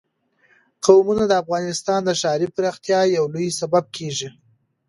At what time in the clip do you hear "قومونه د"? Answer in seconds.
0.85-1.33